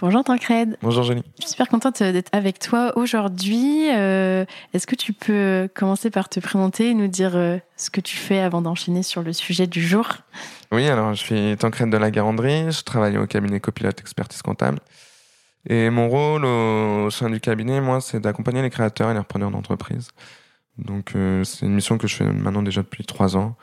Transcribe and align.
Bonjour 0.00 0.22
Tancred. 0.22 0.78
Bonjour 0.80 1.02
Jenny. 1.02 1.24
Je 1.38 1.42
suis 1.42 1.50
super 1.50 1.66
contente 1.66 2.00
d'être 2.00 2.28
avec 2.30 2.60
toi 2.60 2.92
aujourd'hui. 2.96 3.88
Euh, 3.90 4.44
est-ce 4.72 4.86
que 4.86 4.94
tu 4.94 5.12
peux 5.12 5.68
commencer 5.74 6.08
par 6.10 6.28
te 6.28 6.38
présenter 6.38 6.90
et 6.90 6.94
nous 6.94 7.08
dire 7.08 7.34
euh, 7.34 7.58
ce 7.76 7.90
que 7.90 8.00
tu 8.00 8.16
fais 8.16 8.38
avant 8.38 8.62
d'enchaîner 8.62 9.02
sur 9.02 9.22
le 9.22 9.32
sujet 9.32 9.66
du 9.66 9.82
jour? 9.82 10.06
Oui, 10.70 10.86
alors 10.86 11.14
je 11.14 11.20
suis 11.20 11.56
Tancred 11.56 11.90
de 11.90 11.96
la 11.96 12.12
Garandrie, 12.12 12.70
je 12.70 12.84
travaille 12.84 13.18
au 13.18 13.26
cabinet 13.26 13.58
copilote 13.58 13.98
expertise 13.98 14.40
comptable. 14.40 14.78
Et 15.68 15.90
mon 15.90 16.08
rôle 16.08 16.44
au 16.44 17.10
sein 17.10 17.28
du 17.28 17.40
cabinet, 17.40 17.80
moi, 17.80 18.00
c'est 18.00 18.20
d'accompagner 18.20 18.62
les 18.62 18.70
créateurs 18.70 19.10
et 19.10 19.14
les 19.14 19.18
repreneurs 19.18 19.50
d'entreprise. 19.50 20.10
Donc 20.78 21.16
euh, 21.16 21.42
c'est 21.42 21.66
une 21.66 21.74
mission 21.74 21.98
que 21.98 22.06
je 22.06 22.14
fais 22.14 22.24
maintenant 22.24 22.62
déjà 22.62 22.82
depuis 22.82 23.04
trois 23.04 23.36
ans. 23.36 23.56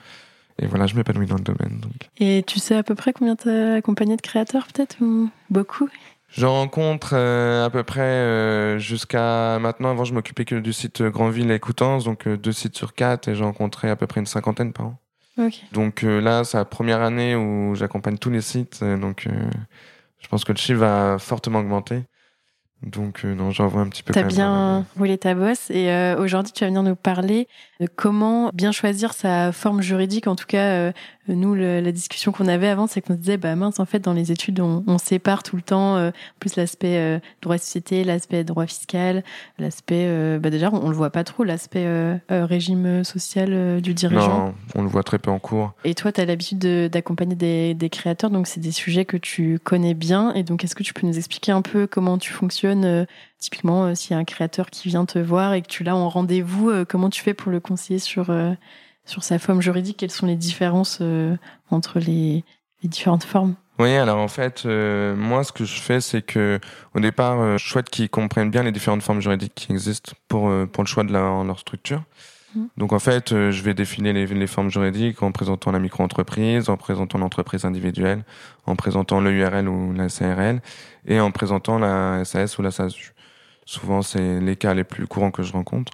Et 0.58 0.68
voilà, 0.68 0.88
je 0.88 0.96
m'épanouis 0.96 1.28
dans 1.28 1.36
le 1.36 1.44
domaine. 1.44 1.80
Donc. 1.80 2.10
Et 2.18 2.44
tu 2.48 2.60
sais 2.60 2.76
à 2.76 2.84
peu 2.84 2.96
près 2.96 3.12
combien 3.14 3.36
tu 3.36 3.50
as 3.50 3.76
accompagné 3.76 4.16
de 4.16 4.22
créateurs 4.22 4.68
peut-être 4.68 4.98
ou 5.02 5.30
beaucoup? 5.50 5.90
Je 6.36 6.46
rencontre 6.46 7.12
euh, 7.14 7.66
à 7.66 7.70
peu 7.70 7.84
près 7.84 8.02
euh, 8.02 8.78
jusqu'à 8.78 9.58
maintenant. 9.60 9.92
Avant, 9.92 10.04
je 10.04 10.14
m'occupais 10.14 10.44
que 10.44 10.56
du 10.56 10.74
site 10.74 11.02
Grandville 11.02 11.50
et 11.50 11.60
Coutances, 11.60 12.04
donc 12.04 12.28
euh, 12.28 12.36
deux 12.36 12.52
sites 12.52 12.76
sur 12.76 12.94
quatre, 12.94 13.30
et 13.30 13.36
j'ai 13.36 13.44
rencontré 13.44 13.90
à 13.90 13.96
peu 13.96 14.06
près 14.06 14.20
une 14.20 14.26
cinquantaine 14.26 14.74
par 14.74 14.88
an. 14.88 15.00
Donc 15.74 16.04
là, 16.04 16.46
c'est 16.46 16.58
la 16.58 16.64
première 16.64 17.02
année 17.02 17.36
où 17.36 17.76
j'accompagne 17.76 18.18
tous 18.18 18.30
les 18.30 18.40
sites, 18.40 18.82
donc 18.86 19.28
je 19.28 20.28
pense 20.30 20.46
que 20.46 20.54
le 20.54 20.58
chiffre 20.58 20.80
va 20.80 21.18
fortement 21.20 21.60
augmenter. 21.60 22.04
Donc 22.84 23.26
non, 23.26 23.52
j'en 23.52 23.68
vois 23.68 23.82
un 23.82 23.90
petit 23.90 24.02
peu. 24.02 24.14
T'as 24.14 24.24
bien 24.24 24.86
roulé 24.98 25.18
ta 25.18 25.36
bosse 25.36 25.70
et 25.72 26.16
aujourd'hui 26.18 26.54
tu 26.54 26.64
vas 26.64 26.68
venir 26.68 26.84
nous 26.84 26.96
parler 26.96 27.50
de 27.82 27.88
comment 27.94 28.50
bien 28.54 28.72
choisir 28.72 29.12
sa 29.12 29.52
forme 29.52 29.82
juridique, 29.82 30.28
en 30.28 30.38
tout 30.38 30.46
cas 30.48 30.94
nous, 31.28 31.56
la 31.56 31.92
discussion 31.92 32.32
qu'on 32.32 32.48
avait 32.48 32.68
avant, 32.68 32.86
c'est 32.86 33.02
qu'on 33.02 33.14
se 33.14 33.20
disait, 33.20 33.38
bah 33.38 33.56
mince, 33.56 33.80
en 33.80 33.86
fait, 33.86 34.00
dans 34.00 34.14
les 34.14 34.32
études, 34.32 34.60
on, 34.60 34.84
on 34.86 34.98
sépare 34.98 35.42
tout 35.42 35.56
le 35.56 35.64
temps, 35.64 35.96
euh, 35.96 36.12
plus 36.40 36.56
l'aspect 36.56 36.98
euh, 36.98 37.20
droit 37.42 37.56
de 37.56 37.62
société, 37.62 38.04
l'aspect 38.04 38.44
droit 38.44 38.68
fiscal, 38.68 39.24
l'aspect, 39.58 40.06
euh, 40.08 40.38
bah 40.38 40.52
déjà, 40.52 40.70
on, 40.72 40.90
le 40.90 40.96
voit 40.96 41.10
pas 41.10 41.24
trop, 41.24 41.44
l'aspect 41.44 41.88
régime 42.30 43.04
social 43.04 43.82
du 43.82 43.94
dirigeant. 43.94 44.48
Non, 44.48 44.56
on 44.76 44.84
le 44.84 44.88
voit 44.88 45.04
très 45.04 45.18
peu 45.18 45.32
en 45.32 45.40
cours. 45.40 45.74
Et 45.84 45.96
toi, 45.96 46.12
tu 46.12 46.22
as 46.22 46.26
l'habitude 46.26 46.60
d'accompagner 46.60 47.36
des, 47.36 47.74
des, 47.74 47.90
créateurs, 47.90 48.30
donc 48.30 48.48
c'est 48.48 48.60
des 48.60 48.72
sujets 48.72 49.06
que 49.06 49.18
tu 49.18 49.60
connais 49.64 49.94
bien. 49.94 50.34
Et 50.34 50.44
donc, 50.44 50.64
est-ce 50.64 50.76
que 50.76 50.84
tu 50.84 50.94
peux 50.94 51.08
nous 51.08 51.18
expliquer 51.18 51.52
un 51.52 51.62
peu 51.62 51.88
comment 51.88 52.18
tu 52.18 52.32
fonctionnes 52.32 53.08
Typiquement, 53.40 53.94
s'il 53.94 54.12
y 54.12 54.14
a 54.14 54.18
un 54.18 54.24
créateur 54.24 54.70
qui 54.70 54.88
vient 54.88 55.06
te 55.06 55.20
voir 55.20 55.54
et 55.54 55.62
que 55.62 55.68
tu 55.68 55.84
l'as 55.84 55.96
en 55.96 56.10
rendez-vous, 56.10 56.72
comment 56.88 57.10
tu 57.10 57.22
fais 57.22 57.34
pour 57.34 57.52
le 57.52 57.60
conseiller 57.60 58.00
sur 58.00 58.32
sur 59.06 59.24
sa 59.24 59.40
forme 59.40 59.62
juridique, 59.62 59.98
quelles 59.98 60.12
sont 60.12 60.26
les 60.26 60.36
différences 60.36 61.00
euh, 61.02 61.38
entre 61.70 62.00
les, 62.00 62.44
les, 62.84 62.90
différentes 62.90 63.24
formes? 63.24 63.56
Oui, 63.78 63.94
alors 63.94 64.18
en 64.18 64.28
fait, 64.28 64.64
euh, 64.66 65.16
moi, 65.16 65.44
ce 65.44 65.52
que 65.52 65.66
je 65.66 65.80
fais, 65.80 66.02
c'est 66.02 66.22
que 66.22 66.60
au 66.94 67.00
départ, 67.00 67.40
euh, 67.40 67.58
je 67.58 67.68
souhaite 67.68 67.90
qu'ils 67.90 68.10
comprennent 68.10 68.50
bien 68.50 68.64
les 68.64 68.72
différentes 68.72 69.04
formes 69.04 69.22
juridiques 69.22 69.54
qui 69.56 69.72
existent 69.72 70.14
pour 70.28 70.52
pour 70.72 70.84
le 70.84 70.88
choix 70.88 71.04
de 71.04 71.12
leur 71.12 71.60
structure. 71.60 72.04
Mmh. 72.56 72.66
Donc 72.78 72.94
en 72.94 73.00
fait, 73.00 73.32
je 73.32 73.62
vais 73.62 73.74
définir 73.74 74.14
les, 74.14 74.26
les, 74.28 74.48
formes 74.48 74.72
juridiques 74.72 75.22
en 75.22 75.34
présentant 75.34 75.72
la 75.72 75.80
micro-entreprise, 75.80 76.70
en 76.70 76.78
présentant 76.78 77.18
l'entreprise 77.18 77.66
individuelle, 77.66 78.24
en 78.66 78.78
présentant 78.78 79.20
le 79.20 79.32
URL 79.32 79.68
ou 79.68 79.92
la 79.94 80.08
CRL, 80.08 80.62
et 81.06 81.20
en 81.20 81.32
présentant 81.32 81.78
la 81.78 82.24
SAS 82.24 82.58
ou 82.58 82.62
la 82.62 82.72
SASU. 82.72 83.14
Souvent, 83.66 84.04
c'est 84.04 84.40
les 84.40 84.56
cas 84.56 84.74
les 84.74 84.84
plus 84.84 85.08
courants 85.08 85.32
que 85.32 85.44
je 85.44 85.52
rencontre. 85.52 85.94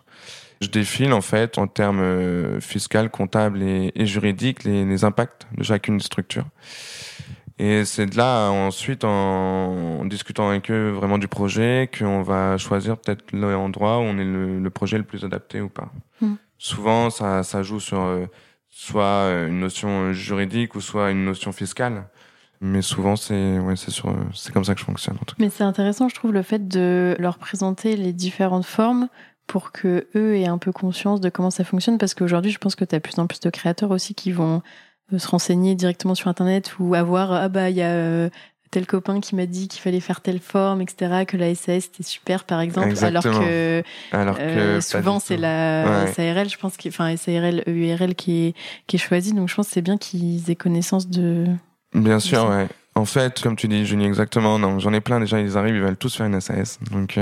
Je 0.62 0.68
défile 0.68 1.12
en 1.12 1.22
fait 1.22 1.58
en 1.58 1.68
termes 1.68 2.02
euh, 2.02 2.60
fiscal, 2.60 3.10
comptables 3.10 3.64
et, 3.64 3.92
et 3.96 4.06
juridiques 4.06 4.64
les, 4.64 4.86
les, 4.86 5.04
impacts 5.04 5.48
de 5.58 5.64
chacune 5.64 5.98
des 5.98 6.04
structures. 6.04 6.46
Et 7.58 7.84
c'est 7.86 8.06
de 8.06 8.18
là 8.18 8.50
ensuite 8.50 9.04
en, 9.04 10.06
discutant 10.06 10.50
avec 10.50 10.72
eux 10.72 10.90
vraiment 10.90 11.18
du 11.18 11.28
projet 11.28 11.90
qu'on 11.98 12.22
va 12.22 12.58
choisir 12.58 12.98
peut-être 12.98 13.32
l'endroit 13.34 14.00
où 14.00 14.02
on 14.02 14.18
est 14.18 14.26
le, 14.26 14.60
le, 14.60 14.70
projet 14.70 14.98
le 14.98 15.04
plus 15.04 15.24
adapté 15.26 15.62
ou 15.62 15.70
pas. 15.70 15.92
Hmm. 16.22 16.36
Souvent 16.58 17.10
ça, 17.10 17.44
ça 17.44 17.64
joue 17.64 17.80
sur 17.80 18.00
euh, 18.00 18.26
soit 18.70 19.32
une 19.48 19.60
notion 19.60 20.14
juridique 20.14 20.76
ou 20.76 20.82
soit 20.82 21.12
une 21.12 21.26
notion 21.26 21.52
fiscale. 21.52 22.06
Mais 22.64 22.84
souvent, 22.84 23.16
c'est 23.16 23.58
ouais, 23.58 23.74
c'est 23.76 24.54
comme 24.54 24.64
ça 24.64 24.76
que 24.76 24.80
je 24.80 24.86
fonctionne. 24.86 25.16
En 25.16 25.26
tout 25.26 25.36
cas. 25.36 25.40
Mais 25.40 25.50
c'est 25.50 25.64
intéressant, 25.64 26.10
je 26.10 26.16
trouve, 26.16 26.32
le 26.32 26.44
fait 26.44 26.68
de 26.68 27.16
leur 27.18 27.40
présenter 27.40 27.96
les 27.96 28.14
différentes 28.14 28.66
formes 28.66 29.08
pour 29.48 29.72
que 29.72 30.08
eux 30.16 30.38
aient 30.38 30.48
un 30.48 30.58
peu 30.58 30.72
conscience 30.72 31.22
de 31.22 31.30
comment 31.30 31.52
ça 31.52 31.64
fonctionne 31.64 31.98
parce 31.98 32.14
qu'aujourd'hui 32.14 32.52
je 32.52 32.58
pense 32.58 32.76
que 32.76 32.86
tu 32.86 32.96
as 32.96 33.00
de 33.00 33.04
plus 33.04 33.20
en 33.20 33.28
plus 33.28 33.40
de 33.40 33.50
créateurs 33.50 33.92
aussi 33.92 34.16
qui 34.16 34.32
vont 34.32 34.62
euh, 35.14 35.20
se 35.20 35.28
renseigner 35.28 35.76
directement 35.76 36.16
sur 36.16 36.28
internet 36.30 36.74
ou 36.80 36.96
avoir 36.96 37.34
ah 37.34 37.50
bah 37.50 37.70
il 37.70 37.76
y 37.76 37.82
a 37.82 37.90
euh, 37.90 38.30
tel 38.72 38.86
copain 38.86 39.20
qui 39.20 39.36
m'a 39.36 39.46
dit 39.46 39.68
qu'il 39.68 39.82
fallait 39.82 40.00
faire 40.00 40.22
telle 40.22 40.40
forme 40.40 40.82
etc 40.82 41.26
que 41.28 41.36
la 41.36 41.54
SAS 41.54 41.84
c'était 41.84 42.04
super 42.04 42.46
par 42.46 42.62
exemple 42.62 42.94
alors 43.04 43.24
que, 43.24 43.84
alors 44.14 44.38
que 44.38 44.42
euh, 44.42 44.82
souvent 44.82 45.20
c'est 45.20 45.38
la 45.38 46.08
SARL 46.14 46.50
je 46.50 46.58
pense 46.58 46.76
enfin 46.88 47.16
SARL 47.18 47.64
EURL 47.68 48.16
qui 48.16 48.48
est 48.48 48.54
qui 48.88 48.96
est 48.96 49.00
choisie 49.00 49.34
donc 49.34 49.50
je 49.50 49.56
pense 49.56 49.68
que 49.68 49.74
c'est 49.74 49.82
bien 49.82 49.98
qu'ils 49.98 50.50
aient 50.50 50.56
connaissance 50.56 51.10
de 51.10 51.46
bien 51.94 52.20
sûr 52.20 52.48
ouais. 52.48 52.68
En 52.96 53.04
fait 53.04 53.42
comme 53.42 53.58
tu 53.58 53.68
dis 53.68 53.86
Julie 53.86 54.06
exactement 54.06 54.60
non 54.60 54.80
j'en 54.80 54.94
ai 54.94 55.02
plein. 55.02 55.20
Déjà 55.20 55.42
ils 55.42 55.58
arrivent 55.58 55.76
ils 55.76 55.82
veulent 55.82 55.98
tous 55.98 56.16
faire 56.16 56.26
une 56.26 56.40
SAS 56.40 56.80
donc 56.90 57.18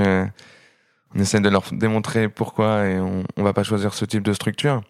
on 1.16 1.20
essaie 1.20 1.40
de 1.40 1.50
leur 1.50 1.64
démontrer 1.72 2.30
pourquoi 2.30 2.86
et 2.86 3.00
on, 3.00 3.24
on 3.38 3.44
va 3.44 3.54
pas 3.54 3.64
choisir 3.64 3.94
ce 3.94 4.06
type 4.06 4.24
de 4.24 4.34
structure. 4.34 4.82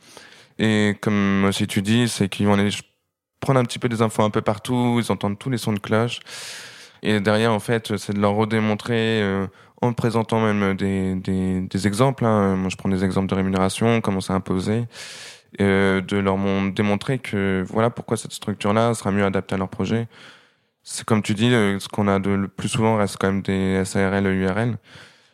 Et 0.57 0.97
comme 1.01 1.45
aussi 1.45 1.67
tu 1.67 1.81
dis, 1.81 2.09
c'est 2.09 2.27
qu'ils 2.29 2.45
vont 2.47 2.53
aller 2.53 2.69
prendre 3.39 3.59
un 3.59 3.63
petit 3.63 3.79
peu 3.79 3.89
des 3.89 4.01
infos 4.01 4.23
un 4.23 4.29
peu 4.29 4.41
partout, 4.41 4.99
ils 5.03 5.11
entendent 5.11 5.39
tous 5.39 5.49
les 5.49 5.57
sons 5.57 5.73
de 5.73 5.79
cloche. 5.79 6.19
Et 7.01 7.21
derrière, 7.21 7.53
en 7.53 7.59
fait, 7.59 7.95
c'est 7.97 8.13
de 8.13 8.19
leur 8.19 8.33
redémontrer 8.33 9.21
euh, 9.21 9.47
en 9.81 9.93
présentant 9.93 10.41
même 10.41 10.75
des, 10.75 11.15
des, 11.15 11.61
des 11.61 11.87
exemples. 11.87 12.25
Hein. 12.25 12.55
Moi, 12.57 12.69
je 12.69 12.75
prends 12.75 12.89
des 12.89 13.05
exemples 13.05 13.29
de 13.29 13.35
rémunération, 13.35 14.01
comment 14.01 14.19
c'est 14.19 14.33
imposé. 14.33 14.85
Euh, 15.61 16.01
de 16.01 16.17
leur 16.17 16.37
démontrer 16.71 17.17
que 17.17 17.63
voilà 17.67 17.89
pourquoi 17.89 18.17
cette 18.17 18.33
structure-là 18.33 18.93
sera 18.93 19.11
mieux 19.11 19.25
adaptée 19.25 19.55
à 19.55 19.57
leur 19.57 19.69
projet. 19.69 20.07
C'est 20.83 21.05
comme 21.05 21.23
tu 21.23 21.33
dis, 21.33 21.51
euh, 21.53 21.79
ce 21.79 21.87
qu'on 21.87 22.07
a 22.07 22.19
de 22.19 22.29
le 22.29 22.47
plus 22.47 22.69
souvent 22.69 22.97
reste 22.97 23.17
quand 23.19 23.27
même 23.27 23.41
des 23.41 23.83
SARL 23.85 24.27
et 24.27 24.29
URL 24.29 24.77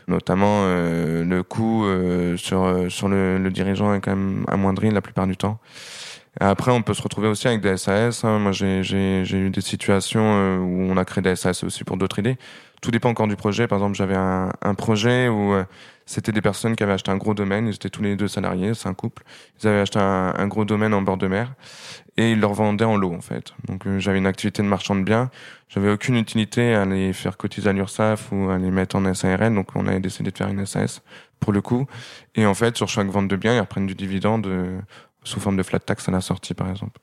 notamment 0.07 0.61
euh, 0.63 1.23
le 1.23 1.43
coût 1.43 1.85
euh, 1.85 2.37
sur 2.37 2.63
euh, 2.63 2.89
sur 2.89 3.07
le, 3.07 3.37
le, 3.37 3.49
dirigeant 3.49 3.93
est 3.93 4.01
quand 4.01 4.15
même 4.15 4.45
amoindri 4.47 4.91
la 4.91 5.01
plupart 5.01 5.27
du 5.27 5.37
temps. 5.37 5.59
après, 6.39 6.71
on 6.71 6.81
peut 6.81 6.93
se 6.93 7.01
retrouver 7.01 7.27
aussi 7.27 7.47
avec 7.47 7.61
des 7.61 7.77
SAS. 7.77 8.23
Hein. 8.23 8.39
Moi, 8.39 8.51
j'ai 8.51 9.23
eu 9.31 9.49
des 9.49 9.61
situations 9.61 10.57
où 10.57 10.91
on 10.91 10.97
a 10.97 11.05
créé 11.05 11.21
des 11.21 11.35
SAS 11.35 11.63
aussi 11.63 11.83
pour 11.83 11.97
d'autres 11.97 12.19
idées. 12.19 12.37
Tout 12.81 12.91
dépend 12.91 13.09
encore 13.09 13.27
du 13.27 13.37
projet. 13.37 13.67
Par 13.67 13.77
exemple, 13.79 13.95
j'avais 13.95 14.17
un, 14.17 14.51
un, 14.61 14.75
projet 14.75 15.29
où 15.29 15.55
C'était 16.05 16.33
des 16.33 16.41
personnes 16.41 16.75
qui 16.75 16.83
avaient 16.83 16.93
acheté 16.93 17.09
un 17.09 17.17
gros 17.17 17.33
domaine, 17.33 17.67
ils 17.67 17.75
étaient 17.75 17.89
tous 17.89 18.03
les 18.03 18.15
deux 18.15 18.27
salariés, 18.27 18.73
c'est 18.73 18.89
un 18.89 18.93
couple. 18.93 19.23
Ils 19.61 19.67
avaient 19.67 19.79
acheté 19.79 19.97
un, 19.99 20.47
gros 20.47 20.65
domaine 20.65 20.93
en 20.93 21.01
bord 21.01 21.17
de 21.17 21.27
mer 21.27 21.53
et 22.17 22.31
ils 22.31 22.39
leur 22.39 22.53
vendaient 22.53 22.85
en 22.85 22.97
lot 22.97 23.13
en 23.13 23.21
fait. 23.21 23.53
Donc 23.67 23.85
euh, 23.85 23.99
j'avais 23.99 24.17
une 24.17 24.27
activité 24.27 24.61
de 24.61 24.67
marchand 24.67 24.95
de 24.95 25.03
biens, 25.03 25.29
j'avais 25.69 25.91
aucune 25.91 26.15
utilité 26.15 26.73
à 26.73 26.85
les 26.85 27.13
faire 27.13 27.37
cotiser 27.37 27.69
à 27.69 27.73
l'URSSAF 27.73 28.31
ou 28.31 28.49
à 28.49 28.57
les 28.57 28.71
mettre 28.71 28.95
en 28.95 29.13
SARL, 29.13 29.53
donc 29.53 29.75
on 29.75 29.87
avait 29.87 29.99
décidé 29.99 30.31
de 30.31 30.37
faire 30.37 30.49
une 30.49 30.65
SAS 30.65 31.01
pour 31.39 31.53
le 31.53 31.61
coup. 31.61 31.85
Et 32.35 32.45
en 32.45 32.53
fait, 32.53 32.77
sur 32.77 32.87
chaque 32.87 33.07
vente 33.07 33.27
de 33.27 33.35
biens, 33.35 33.55
ils 33.55 33.59
reprennent 33.59 33.87
du 33.87 33.95
dividende 33.95 34.47
euh, 34.47 34.79
sous 35.23 35.39
forme 35.39 35.57
de 35.57 35.63
flat 35.63 35.79
tax 35.79 36.07
à 36.07 36.11
la 36.11 36.21
sortie 36.21 36.53
par 36.53 36.69
exemple. 36.69 36.99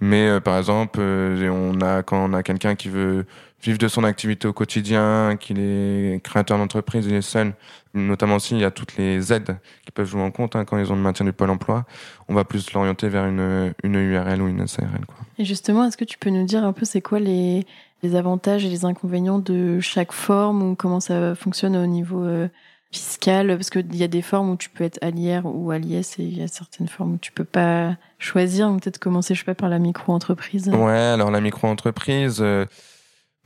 Mais 0.00 0.28
euh, 0.28 0.40
par 0.40 0.56
exemple, 0.58 0.98
euh, 1.00 1.48
on 1.50 1.80
a 1.80 2.02
quand 2.02 2.24
on 2.24 2.32
a 2.32 2.42
quelqu'un 2.42 2.74
qui 2.74 2.88
veut 2.88 3.26
vivre 3.62 3.78
de 3.78 3.88
son 3.88 4.04
activité 4.04 4.48
au 4.48 4.52
quotidien, 4.52 5.36
qu'il 5.38 5.58
est 5.58 6.20
créateur 6.22 6.58
d'entreprise, 6.58 7.06
il 7.06 7.14
est 7.14 7.22
seul, 7.22 7.52
notamment 7.94 8.38
s'il 8.38 8.58
y 8.58 8.64
a 8.64 8.70
toutes 8.70 8.96
les 8.96 9.32
aides 9.32 9.58
qui 9.84 9.90
peuvent 9.90 10.06
jouer 10.06 10.22
en 10.22 10.30
compte 10.30 10.56
hein, 10.56 10.64
quand 10.64 10.78
ils 10.78 10.90
ont 10.90 10.96
le 10.96 11.02
maintien 11.02 11.26
du 11.26 11.32
pôle 11.32 11.50
emploi, 11.50 11.84
on 12.28 12.34
va 12.34 12.44
plus 12.44 12.72
l'orienter 12.72 13.08
vers 13.08 13.26
une, 13.26 13.74
une 13.82 13.94
URL 13.94 14.40
ou 14.40 14.48
une 14.48 14.66
SARL. 14.66 15.04
Quoi. 15.06 15.16
Et 15.38 15.44
justement, 15.44 15.84
est-ce 15.84 15.96
que 15.96 16.04
tu 16.04 16.18
peux 16.18 16.30
nous 16.30 16.44
dire 16.44 16.64
un 16.64 16.72
peu 16.72 16.84
c'est 16.84 17.00
quoi 17.02 17.20
les, 17.20 17.66
les 18.02 18.14
avantages 18.14 18.64
et 18.64 18.68
les 18.68 18.84
inconvénients 18.84 19.38
de 19.38 19.80
chaque 19.80 20.12
forme 20.12 20.62
ou 20.62 20.74
comment 20.74 21.00
ça 21.00 21.34
fonctionne 21.34 21.76
au 21.76 21.86
niveau 21.86 22.24
euh, 22.24 22.48
fiscal? 22.92 23.48
Parce 23.48 23.70
qu'il 23.70 23.96
y 23.96 24.02
a 24.02 24.08
des 24.08 24.22
formes 24.22 24.50
où 24.50 24.56
tu 24.56 24.70
peux 24.70 24.84
être 24.84 24.98
à 25.02 25.10
l'IR 25.10 25.42
ou 25.44 25.70
à 25.70 25.78
l'IS 25.78 26.18
et 26.18 26.22
il 26.22 26.38
y 26.38 26.42
a 26.42 26.48
certaines 26.48 26.88
formes 26.88 27.14
où 27.14 27.18
tu 27.18 27.32
peux 27.32 27.44
pas 27.44 27.96
choisir. 28.18 28.74
Peut-être 28.76 28.98
commencer, 28.98 29.34
je 29.34 29.40
sais 29.40 29.44
pas, 29.44 29.54
par 29.54 29.68
la 29.68 29.78
micro-entreprise. 29.78 30.68
Ouais, 30.68 30.92
alors 30.92 31.30
la 31.30 31.40
micro-entreprise, 31.40 32.38
euh, 32.40 32.64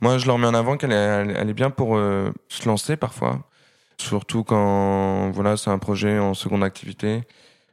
moi 0.01 0.17
je 0.17 0.25
leur 0.27 0.37
mets 0.37 0.47
en 0.47 0.53
avant 0.53 0.77
qu'elle 0.77 0.91
est, 0.91 1.53
bien 1.53 1.69
pour 1.69 1.97
euh, 1.97 2.31
se 2.49 2.67
lancer 2.67 2.97
parfois. 2.97 3.49
Surtout 3.97 4.43
quand 4.43 5.31
voilà, 5.31 5.57
c'est 5.57 5.69
un 5.69 5.79
projet 5.79 6.19
en 6.19 6.33
seconde 6.33 6.63
activité. 6.63 7.23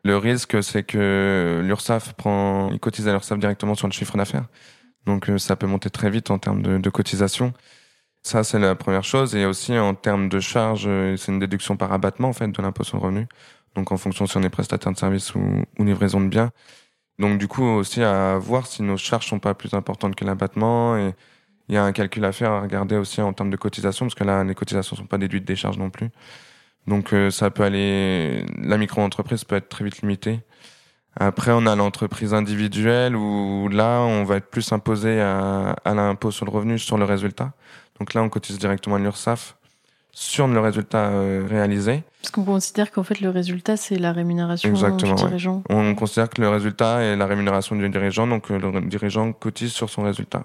Le 0.04 0.16
risque, 0.16 0.62
c'est 0.62 0.82
que 0.84 1.60
l'URSSAF 1.64 2.14
prend, 2.14 2.70
il 2.72 2.80
cotise 2.80 3.08
à 3.08 3.12
l'URSSAF 3.12 3.38
directement 3.38 3.74
sur 3.74 3.88
le 3.88 3.92
chiffre 3.92 4.16
d'affaires. 4.16 4.46
Donc 5.06 5.30
euh, 5.30 5.38
ça 5.38 5.56
peut 5.56 5.66
monter 5.66 5.90
très 5.90 6.10
vite 6.10 6.30
en 6.30 6.38
termes 6.38 6.62
de, 6.62 6.78
de 6.78 6.90
cotisation. 6.90 7.52
Ça, 8.22 8.44
c'est 8.44 8.58
la 8.58 8.74
première 8.76 9.04
chose. 9.04 9.34
Et 9.34 9.44
aussi, 9.46 9.76
en 9.78 9.94
termes 9.94 10.28
de 10.28 10.40
charges, 10.40 10.84
euh, 10.86 11.16
c'est 11.16 11.32
une 11.32 11.40
déduction 11.40 11.76
par 11.76 11.92
abattement, 11.92 12.28
en 12.28 12.32
fait, 12.32 12.48
de 12.48 12.62
l'impôt 12.62 12.84
sur 12.84 12.96
le 12.98 13.02
revenu. 13.02 13.26
Donc, 13.74 13.90
en 13.92 13.96
fonction 13.96 14.26
si 14.26 14.36
on 14.36 14.42
est 14.42 14.50
prestataire 14.50 14.92
de 14.92 14.98
services 14.98 15.34
ou, 15.34 15.40
ou 15.78 15.84
livraison 15.84 16.20
de 16.20 16.28
biens. 16.28 16.50
Donc, 17.18 17.38
du 17.38 17.48
coup, 17.48 17.64
aussi 17.64 18.02
à 18.02 18.38
voir 18.38 18.66
si 18.66 18.82
nos 18.82 18.96
charges 18.96 19.26
sont 19.26 19.40
pas 19.40 19.54
plus 19.54 19.74
importantes 19.74 20.14
que 20.14 20.24
l'abattement. 20.24 20.96
Et 20.96 21.14
il 21.68 21.74
y 21.74 21.78
a 21.78 21.84
un 21.84 21.92
calcul 21.92 22.24
à 22.24 22.32
faire 22.32 22.50
à 22.50 22.60
regarder 22.60 22.96
aussi 22.96 23.20
en 23.20 23.32
termes 23.32 23.50
de 23.50 23.56
cotisation, 23.56 24.06
parce 24.06 24.14
que 24.14 24.24
là, 24.24 24.44
les 24.44 24.54
cotisations 24.54 24.96
sont 24.96 25.06
pas 25.06 25.18
déduites 25.18 25.44
des 25.44 25.56
charges 25.56 25.78
non 25.78 25.90
plus. 25.90 26.10
Donc, 26.86 27.12
euh, 27.12 27.30
ça 27.30 27.50
peut 27.50 27.62
aller, 27.62 28.44
la 28.58 28.76
micro-entreprise 28.76 29.44
peut 29.44 29.56
être 29.56 29.68
très 29.68 29.84
vite 29.84 30.02
limitée. 30.02 30.40
Après, 31.18 31.52
on 31.52 31.66
a 31.66 31.76
l'entreprise 31.76 32.34
individuelle 32.34 33.14
où 33.14 33.68
là, 33.68 34.00
on 34.00 34.24
va 34.24 34.36
être 34.36 34.48
plus 34.48 34.72
imposé 34.72 35.20
à, 35.20 35.76
à 35.84 35.94
l'impôt 35.94 36.30
sur 36.30 36.46
le 36.46 36.50
revenu 36.50 36.78
sur 36.78 36.96
le 36.96 37.04
résultat. 37.04 37.52
Donc 37.98 38.14
là, 38.14 38.22
on 38.22 38.28
cotise 38.28 38.58
directement 38.58 38.96
à 38.96 38.98
l'URSSAF 38.98 39.56
sur 40.12 40.46
le 40.46 40.60
résultat 40.60 41.08
euh, 41.08 41.46
réalisé. 41.48 42.02
Parce 42.20 42.30
qu'on 42.30 42.44
considère 42.44 42.90
qu'en 42.90 43.02
fait, 43.02 43.20
le 43.20 43.30
résultat, 43.30 43.76
c'est 43.76 43.96
la 43.96 44.12
rémunération 44.12 44.68
Exactement, 44.68 45.14
du 45.14 45.22
dirigeant. 45.22 45.62
On 45.70 45.94
considère 45.94 46.28
que 46.28 46.40
le 46.40 46.48
résultat 46.48 47.02
est 47.02 47.16
la 47.16 47.26
rémunération 47.26 47.76
du 47.76 47.88
dirigeant, 47.88 48.26
donc 48.26 48.50
euh, 48.50 48.58
le 48.58 48.80
dirigeant 48.82 49.32
cotise 49.32 49.72
sur 49.72 49.88
son 49.88 50.02
résultat 50.02 50.44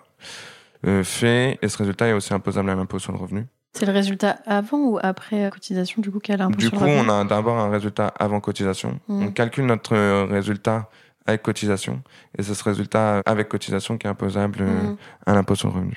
euh, 0.85 1.03
fait, 1.03 1.57
et 1.61 1.67
ce 1.67 1.77
résultat 1.77 2.07
est 2.07 2.13
aussi 2.13 2.33
imposable 2.33 2.69
à 2.69 2.75
l'impôt 2.75 2.99
sur 2.99 3.11
le 3.11 3.17
revenu. 3.17 3.45
C'est 3.73 3.85
le 3.85 3.91
résultat 3.91 4.37
avant 4.45 4.79
ou 4.79 4.99
après 5.01 5.49
cotisation, 5.51 6.01
du 6.01 6.11
coup, 6.11 6.19
qu'elle 6.19 6.41
a 6.41 6.45
l'impôt 6.45 6.57
Du 6.57 6.71
coup, 6.71 6.83
on 6.83 7.09
a 7.09 7.23
d'abord 7.23 7.57
un 7.57 7.69
résultat 7.69 8.13
avant 8.19 8.39
cotisation. 8.39 8.99
Mmh. 9.07 9.23
On 9.23 9.31
calcule 9.31 9.65
notre 9.65 9.95
résultat 10.25 10.89
avec 11.25 11.43
cotisation, 11.43 12.01
et 12.37 12.43
c'est 12.43 12.53
ce 12.53 12.63
résultat 12.63 13.21
avec 13.25 13.49
cotisation 13.49 13.97
qui 13.97 14.07
est 14.07 14.09
imposable 14.09 14.63
mmh. 14.63 14.97
à 15.25 15.33
l'impôt 15.33 15.55
sur 15.55 15.67
le 15.67 15.75
revenu. 15.75 15.95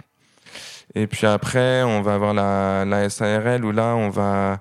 Et 0.95 1.07
puis 1.07 1.27
après, 1.27 1.83
on 1.85 2.03
va 2.03 2.15
avoir 2.15 2.35
la, 2.35 2.85
la 2.85 3.09
SARL 3.09 3.65
où 3.65 3.71
là, 3.71 3.95
on 3.95 4.11
va 4.11 4.61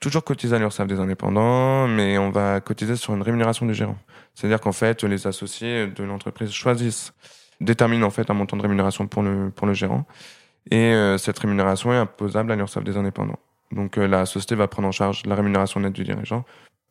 toujours 0.00 0.24
cotiser 0.24 0.56
à 0.56 0.58
l'URSSAF 0.58 0.88
des 0.88 0.98
indépendants, 0.98 1.86
mais 1.86 2.18
on 2.18 2.30
va 2.30 2.60
cotiser 2.60 2.96
sur 2.96 3.14
une 3.14 3.22
rémunération 3.22 3.66
du 3.66 3.74
gérant. 3.74 3.98
C'est-à-dire 4.34 4.60
qu'en 4.60 4.72
fait, 4.72 5.04
les 5.04 5.26
associés 5.26 5.86
de 5.86 6.02
l'entreprise 6.02 6.50
choisissent, 6.50 7.12
déterminent 7.60 8.06
en 8.06 8.10
fait 8.10 8.30
un 8.30 8.34
montant 8.34 8.56
de 8.56 8.62
rémunération 8.62 9.06
pour 9.06 9.22
le, 9.22 9.50
pour 9.50 9.66
le 9.66 9.74
gérant. 9.74 10.06
Et 10.70 10.92
euh, 10.92 11.18
cette 11.18 11.38
rémunération 11.38 11.92
est 11.92 11.96
imposable 11.96 12.52
à 12.52 12.56
l'URSSAF 12.56 12.84
des 12.84 12.96
indépendants. 12.96 13.38
Donc 13.72 13.98
euh, 13.98 14.06
la 14.06 14.26
société 14.26 14.54
va 14.54 14.68
prendre 14.68 14.88
en 14.88 14.92
charge 14.92 15.24
la 15.26 15.34
rémunération 15.34 15.80
nette 15.80 15.92
du 15.92 16.04
dirigeant, 16.04 16.44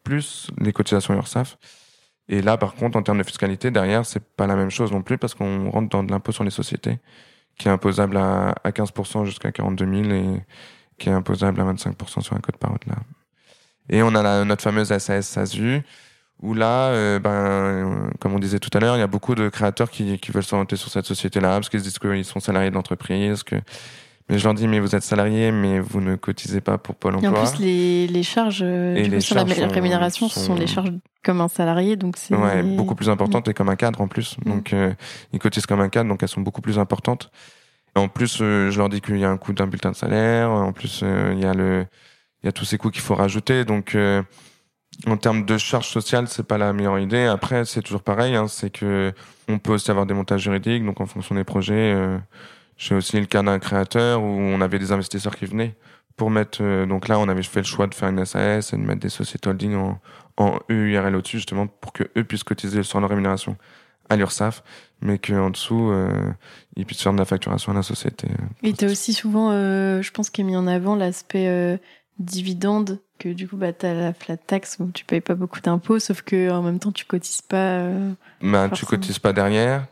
plus 0.04 0.50
les 0.60 0.74
cotisations 0.74 1.14
URSSAF. 1.14 1.58
Et 2.30 2.42
là, 2.42 2.58
par 2.58 2.76
contre, 2.76 2.98
en 2.98 3.04
termes 3.04 3.18
de 3.18 3.24
fiscalité, 3.24 3.72
derrière, 3.72 4.06
c'est 4.06 4.24
pas 4.24 4.48
la 4.48 4.56
même 4.56 4.70
chose 4.70 4.92
non 4.92 5.02
plus 5.02 5.18
parce 5.18 5.34
qu'on 5.34 5.70
rentre 5.70 5.90
dans 5.90 6.04
de 6.04 6.12
l'impôt 6.12 6.32
sur 6.32 6.44
les 6.44 6.52
sociétés 6.52 7.00
qui 7.58 7.68
est 7.68 7.72
imposable 7.72 8.18
à, 8.18 8.56
à 8.64 8.72
15% 8.72 9.26
jusqu'à 9.26 9.52
42 9.52 10.04
000 10.04 10.16
et 10.16 10.42
qui 10.98 11.10
est 11.10 11.12
imposable 11.12 11.62
à 11.62 11.66
25% 11.66 12.22
sur 12.22 12.36
un 12.36 12.40
code 12.40 12.58
par 12.58 12.72
là. 12.72 12.96
Et 13.90 14.02
on 14.02 14.16
a 14.16 14.24
la, 14.24 14.46
notre 14.46 14.64
fameuse 14.64 14.96
SAS 14.98 15.28
SASU, 15.28 15.82
où 16.42 16.54
là, 16.54 16.88
euh, 16.90 17.20
ben, 17.20 18.10
comme 18.20 18.34
on 18.34 18.40
disait 18.40 18.60
tout 18.60 18.70
à 18.74 18.80
l'heure, 18.80 18.96
il 18.96 19.00
y 19.00 19.04
a 19.04 19.08
beaucoup 19.08 19.36
de 19.36 19.50
créateurs 19.50 19.90
qui, 19.90 20.20
qui 20.20 20.32
veulent 20.32 20.44
s'orienter 20.44 20.76
sur 20.76 20.90
cette 20.90 21.06
société-là, 21.06 21.56
parce 21.56 21.70
qu'ils 21.70 21.82
se 21.82 21.86
disent 21.86 22.00
qu'ils 22.00 22.26
sont 22.26 22.40
salariés 22.40 22.70
de 22.70 22.76
l'entreprise, 22.76 23.44
que 23.44 23.56
mais 24.30 24.38
je 24.38 24.44
leur 24.44 24.54
dis, 24.54 24.68
mais 24.68 24.80
vous 24.80 24.96
êtes 24.96 25.02
salarié, 25.02 25.52
mais 25.52 25.80
vous 25.80 26.02
ne 26.02 26.16
cotisez 26.16 26.62
pas 26.62 26.78
pour 26.78 26.94
Pôle 26.94 27.16
emploi. 27.16 27.32
Et 27.32 27.34
en 27.34 27.46
plus, 27.46 27.60
les, 27.60 28.08
les 28.08 28.22
charges, 28.22 28.62
euh, 28.64 29.02
du 29.02 29.10
coup, 29.10 29.22
sur 29.22 29.36
la 29.36 29.44
rémunération, 29.44 30.30
ce 30.30 30.40
sont 30.40 30.54
les 30.54 30.68
charges 30.68 30.92
comme 31.24 31.42
un 31.42 31.48
salarié, 31.48 31.96
donc 31.96 32.16
c'est. 32.16 32.36
Ouais, 32.36 32.62
beaucoup 32.62 32.94
plus 32.94 33.10
importantes 33.10 33.48
et 33.48 33.56
comme 33.56 33.70
un 33.70 33.76
cadre 33.76 34.02
en 34.02 34.08
plus. 34.08 34.38
Mm. 34.46 34.50
Donc, 34.50 34.74
euh, 34.74 34.94
ils 35.34 35.40
cotisent 35.40 35.66
comme 35.66 35.82
un 35.82 35.90
cadre, 35.90 36.10
donc 36.10 36.22
elles 36.22 36.30
sont 36.30 36.42
beaucoup 36.42 36.62
plus 36.62 36.78
importantes. 36.78 37.32
Et 37.96 38.00
en 38.00 38.08
plus, 38.08 38.38
euh, 38.42 38.70
je 38.70 38.78
leur 38.78 38.90
dis 38.90 39.02
qu'il 39.02 39.18
y 39.18 39.26
a 39.26 39.32
un 39.32 39.38
coût 39.38 39.52
d'un 39.52 39.66
bulletin 39.66 39.92
de 39.92 39.96
salaire. 39.96 40.52
En 40.52 40.74
plus, 40.74 41.02
il 41.02 41.40
y 41.40 41.46
a 41.46 41.56
le, 41.56 41.88
il 42.44 42.46
y 42.46 42.50
a 42.50 42.52
tous 42.52 42.66
ces 42.66 42.78
coûts 42.78 42.92
qu'il 42.92 43.02
faut 43.02 43.16
rajouter. 43.16 43.66
Donc, 43.66 43.98
en 45.08 45.18
termes 45.18 45.46
de 45.46 45.58
charges 45.58 45.88
sociales, 45.88 46.28
c'est 46.28 46.48
pas 46.48 46.58
la 46.58 46.74
meilleure 46.74 47.00
idée. 47.00 47.26
Après, 47.26 47.66
c'est 47.66 47.82
toujours 47.82 48.02
pareil, 48.02 48.36
hein, 48.36 48.48
c'est 48.48 48.70
que 48.70 49.14
on 49.48 49.60
peut 49.60 49.74
aussi 49.74 49.90
avoir 49.92 50.06
des 50.06 50.14
montages 50.14 50.42
juridiques, 50.42 50.86
donc 50.86 51.02
en 51.02 51.06
fonction 51.06 51.36
des 51.36 51.44
projets. 51.44 51.96
J'ai 52.80 52.96
aussi 52.96 53.20
le 53.20 53.26
cas 53.26 53.44
d'un 53.44 53.60
créateur 53.60 54.24
où 54.24 54.26
on 54.26 54.62
avait 54.62 54.80
des 54.80 54.94
investisseurs 54.94 55.36
qui 55.36 55.46
venaient 55.46 55.76
pour 56.16 56.30
mettre. 56.32 56.60
Euh, 56.62 56.86
donc 56.86 57.08
là, 57.08 57.20
on 57.20 57.28
avait 57.28 57.44
fait 57.44 57.60
le 57.60 57.66
choix 57.66 57.88
de 57.88 57.94
faire 57.94 58.10
une 58.10 58.24
SAS 58.26 58.74
et 58.74 58.78
de 58.78 58.82
mettre 58.82 59.02
des 59.02 59.10
sociétés 59.10 59.50
holding 59.50 59.76
en, 59.76 60.00
en 60.38 60.60
EURL 60.70 61.16
au-dessus, 61.16 61.38
justement, 61.38 61.68
pour 61.68 61.92
que 61.92 62.04
eux 62.16 62.24
puissent 62.24 62.44
cotiser 62.44 62.84
sur 62.84 63.00
leur 63.00 63.10
rémunération 63.10 63.58
à 64.10 64.16
l'URSSAF, 64.16 64.64
mais 65.02 65.20
qu'en 65.20 65.50
dessous, 65.50 65.90
euh, 65.92 66.32
ils 66.76 66.86
puissent 66.86 67.02
faire 67.02 67.14
de 67.14 67.18
la 67.18 67.26
facturation 67.26 67.74
à 67.74 67.76
la 67.76 67.84
société. 67.84 68.28
Euh, 68.30 68.68
et 68.68 68.74
tu 68.74 68.86
aussi 68.86 69.14
souvent, 69.14 69.52
euh, 69.52 70.02
je 70.02 70.12
pense, 70.12 70.30
qui 70.30 70.44
mis 70.44 70.56
en 70.56 70.66
avant 70.66 70.96
l'aspect 70.96 71.48
euh, 71.48 71.78
dividende, 72.18 73.00
que 73.20 73.30
du 73.30 73.48
coup, 73.48 73.58
bah, 73.58 73.74
tu 73.74 73.86
as 73.86 73.94
la 73.94 74.14
flat 74.14 74.38
tax 74.38 74.78
où 74.80 74.90
tu 74.92 75.06
payes 75.06 75.22
pas 75.22 75.36
beaucoup 75.36 75.60
d'impôts, 75.62 76.00
sauf 76.00 76.22
que 76.24 76.50
en 76.50 76.64
même 76.64 76.80
temps, 76.80 76.92
tu 76.92 77.06
cotises 77.06 77.42
pas. 77.42 77.84
bah, 78.42 78.70
tu 78.70 78.86
cotises 78.86 79.20
pas 79.20 79.34
derrière. 79.34 79.86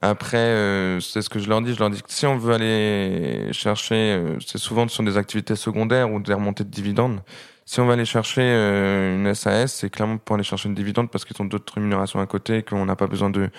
Après, 0.00 0.36
euh, 0.36 1.00
c'est 1.00 1.22
ce 1.22 1.28
que 1.28 1.38
je 1.40 1.48
leur 1.48 1.60
dis. 1.60 1.74
Je 1.74 1.80
leur 1.80 1.90
dis 1.90 2.02
que 2.02 2.12
si 2.12 2.26
on 2.26 2.38
veut 2.38 2.54
aller 2.54 3.52
chercher, 3.52 3.94
euh, 3.94 4.38
c'est 4.46 4.58
souvent 4.58 4.86
sur 4.86 5.02
des 5.02 5.16
activités 5.16 5.56
secondaires 5.56 6.12
ou 6.12 6.20
des 6.20 6.34
remontées 6.34 6.64
de 6.64 6.70
dividendes. 6.70 7.20
Si 7.64 7.80
on 7.80 7.86
va 7.86 7.94
aller 7.94 8.04
chercher 8.04 8.42
euh, 8.42 9.16
une 9.16 9.34
SAS, 9.34 9.72
c'est 9.74 9.90
clairement 9.90 10.18
pour 10.18 10.34
aller 10.34 10.44
chercher 10.44 10.68
une 10.68 10.74
dividende 10.74 11.10
parce 11.10 11.24
qu'ils 11.24 11.40
ont 11.42 11.44
d'autres 11.44 11.74
rémunérations 11.74 12.20
à 12.20 12.26
côté 12.26 12.58
et 12.58 12.62
qu'on 12.62 12.86
n'a 12.86 12.96
pas 12.96 13.08
besoin 13.08 13.28
de, 13.28 13.50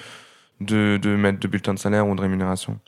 de, 0.62 0.98
de 1.02 1.16
mettre 1.16 1.40
de 1.40 1.48
bulletin 1.48 1.74
de 1.74 1.80
salaire 1.80 2.08
ou 2.08 2.16
de 2.16 2.22
rémunération. 2.22 2.80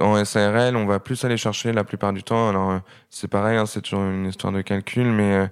En 0.00 0.24
SARL, 0.24 0.76
on 0.76 0.86
va 0.86 1.00
plus 1.00 1.24
aller 1.24 1.36
chercher 1.36 1.72
la 1.72 1.84
plupart 1.84 2.12
du 2.12 2.22
temps. 2.22 2.48
Alors, 2.48 2.80
c'est 3.10 3.28
pareil, 3.28 3.56
hein, 3.56 3.66
c'est 3.66 3.82
toujours 3.82 4.04
une 4.04 4.26
histoire 4.26 4.52
de 4.52 4.62
calcul, 4.62 5.06
mais 5.06 5.50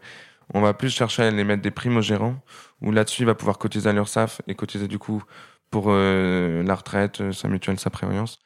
on 0.54 0.60
va 0.60 0.74
plus 0.74 0.90
chercher 0.90 1.24
à 1.24 1.26
aller 1.26 1.44
mettre 1.44 1.62
des 1.62 1.70
primes 1.70 1.96
aux 1.96 2.02
gérants, 2.02 2.36
où 2.80 2.92
là-dessus, 2.92 3.22
il 3.22 3.26
va 3.26 3.34
pouvoir 3.34 3.58
cotiser 3.58 3.88
à 3.88 3.92
l'URSSAF 3.92 4.42
et 4.46 4.54
cotiser 4.54 4.88
du 4.88 4.98
coup 4.98 5.22
pour 5.70 5.86
euh, 5.88 6.62
la 6.62 6.74
retraite, 6.74 7.20
euh, 7.20 7.32
sa 7.32 7.48
mutuelle, 7.48 7.78
sa 7.80 7.90
prévoyance, 7.90 8.38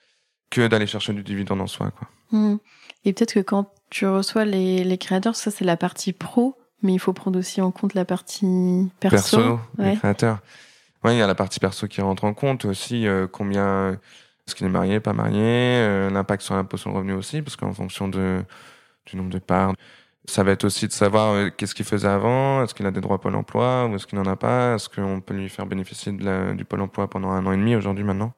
que 0.50 0.66
d'aller 0.66 0.86
chercher 0.86 1.12
du 1.12 1.22
dividende 1.22 1.60
en 1.60 1.66
soi. 1.66 1.90
Quoi. 1.90 2.08
Mmh. 2.32 2.56
Et 3.04 3.12
peut-être 3.12 3.34
que 3.34 3.40
quand 3.40 3.70
tu 3.90 4.06
reçois 4.06 4.44
les, 4.44 4.84
les 4.84 4.98
créateurs, 4.98 5.36
ça 5.36 5.50
c'est 5.50 5.64
la 5.64 5.76
partie 5.76 6.12
pro, 6.12 6.56
mais 6.82 6.94
il 6.94 6.98
faut 6.98 7.12
prendre 7.12 7.38
aussi 7.38 7.60
en 7.60 7.70
compte 7.70 7.94
la 7.94 8.04
partie 8.04 8.88
perso. 9.00 9.36
Perso, 9.36 9.60
les 9.78 9.96
créateurs. 9.96 10.38
Oui, 11.04 11.12
il 11.12 11.18
y 11.18 11.22
a 11.22 11.26
la 11.26 11.34
partie 11.34 11.60
perso 11.60 11.86
qui 11.86 12.00
rentre 12.00 12.24
en 12.24 12.34
compte 12.34 12.64
aussi, 12.64 13.06
euh, 13.06 13.26
combien 13.26 13.98
est-ce 14.50 14.56
qu'il 14.56 14.66
est 14.66 14.70
marié, 14.70 15.00
pas 15.00 15.12
marié, 15.12 16.10
l'impact 16.10 16.42
sur 16.42 16.54
l'impôt 16.54 16.76
sur 16.76 16.90
le 16.90 16.96
revenu 16.96 17.12
aussi, 17.12 17.42
parce 17.42 17.56
qu'en 17.56 17.72
fonction 17.72 18.08
de, 18.08 18.42
du 19.06 19.16
nombre 19.16 19.30
de 19.30 19.38
parts, 19.38 19.74
ça 20.26 20.42
va 20.42 20.52
être 20.52 20.64
aussi 20.64 20.86
de 20.86 20.92
savoir 20.92 21.34
euh, 21.34 21.50
qu'est-ce 21.50 21.74
qu'il 21.74 21.84
faisait 21.84 22.08
avant, 22.08 22.62
est-ce 22.62 22.74
qu'il 22.74 22.86
a 22.86 22.90
des 22.90 23.00
droits 23.00 23.20
Pôle 23.20 23.34
emploi 23.34 23.86
ou 23.86 23.94
est-ce 23.94 24.06
qu'il 24.06 24.18
n'en 24.18 24.30
a 24.30 24.36
pas, 24.36 24.74
est-ce 24.74 24.88
qu'on 24.88 25.20
peut 25.20 25.34
lui 25.34 25.48
faire 25.48 25.66
bénéficier 25.66 26.12
de 26.12 26.24
la, 26.24 26.52
du 26.52 26.64
Pôle 26.64 26.80
emploi 26.80 27.08
pendant 27.08 27.30
un 27.30 27.46
an 27.46 27.52
et 27.52 27.56
demi 27.56 27.74
aujourd'hui 27.76 28.04
maintenant, 28.04 28.32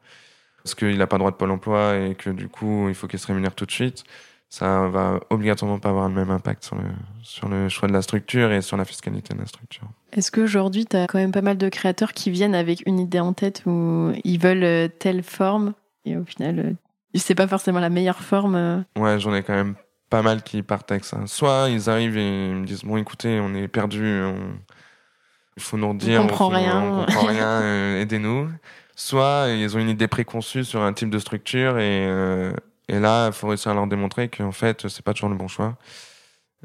est-ce 0.64 0.76
qu'il 0.76 0.96
n'a 0.96 1.06
pas 1.06 1.18
droit 1.18 1.30
de 1.30 1.36
Pôle 1.36 1.50
emploi 1.50 1.96
et 1.96 2.14
que 2.14 2.30
du 2.30 2.48
coup 2.48 2.88
il 2.88 2.94
faut 2.94 3.08
qu'il 3.08 3.18
se 3.18 3.26
rémunère 3.26 3.54
tout 3.54 3.66
de 3.66 3.72
suite? 3.72 4.04
ça 4.52 4.86
va 4.88 5.18
obligatoirement 5.30 5.78
pas 5.78 5.88
avoir 5.88 6.10
le 6.10 6.14
même 6.14 6.28
impact 6.28 6.62
sur 6.62 6.76
le, 6.76 6.82
sur 7.22 7.48
le 7.48 7.70
choix 7.70 7.88
de 7.88 7.94
la 7.94 8.02
structure 8.02 8.52
et 8.52 8.60
sur 8.60 8.76
la 8.76 8.84
fiscalité 8.84 9.32
de 9.32 9.38
la 9.38 9.46
structure. 9.46 9.88
Est-ce 10.12 10.30
qu'aujourd'hui, 10.30 10.84
tu 10.84 10.94
as 10.94 11.06
quand 11.06 11.16
même 11.16 11.32
pas 11.32 11.40
mal 11.40 11.56
de 11.56 11.70
créateurs 11.70 12.12
qui 12.12 12.30
viennent 12.30 12.54
avec 12.54 12.82
une 12.84 13.00
idée 13.00 13.18
en 13.18 13.32
tête 13.32 13.62
où 13.64 14.12
ils 14.24 14.38
veulent 14.38 14.62
euh, 14.62 14.88
telle 14.88 15.22
forme? 15.22 15.72
Et 16.04 16.16
au 16.16 16.24
final, 16.24 16.58
euh, 16.58 16.72
c'est 17.14 17.34
pas 17.34 17.46
forcément 17.46 17.80
la 17.80 17.90
meilleure 17.90 18.22
forme 18.22 18.54
euh 18.54 18.80
Ouais, 18.96 19.18
j'en 19.18 19.34
ai 19.34 19.42
quand 19.42 19.54
même 19.54 19.74
pas 20.10 20.22
mal 20.22 20.42
qui 20.42 20.62
partent 20.62 20.90
avec 20.90 21.04
ça. 21.04 21.18
Soit 21.26 21.68
ils 21.70 21.88
arrivent 21.88 22.16
et 22.16 22.48
ils 22.50 22.54
me 22.54 22.66
disent 22.66 22.84
Bon, 22.84 22.96
écoutez, 22.96 23.40
on 23.40 23.54
est 23.54 23.68
perdu, 23.68 24.20
il 25.56 25.62
faut 25.62 25.76
nous 25.76 25.88
redire, 25.88 26.20
on 26.20 26.26
comprend 26.26 26.48
rien, 26.48 26.82
on 26.82 27.04
comprend 27.04 27.26
rien 27.26 27.96
aidez-nous. 27.96 28.50
Soit 28.94 29.46
ils 29.48 29.76
ont 29.76 29.80
une 29.80 29.88
idée 29.88 30.08
préconçue 30.08 30.64
sur 30.64 30.82
un 30.82 30.92
type 30.92 31.10
de 31.10 31.18
structure 31.18 31.78
et 31.78 32.52
et 32.88 32.98
là, 32.98 33.28
il 33.28 33.32
faut 33.32 33.48
réussir 33.48 33.70
à 33.70 33.74
leur 33.74 33.86
démontrer 33.86 34.28
qu'en 34.28 34.52
fait, 34.52 34.88
c'est 34.88 35.02
pas 35.02 35.14
toujours 35.14 35.30
le 35.30 35.36
bon 35.36 35.48
choix. 35.48 35.76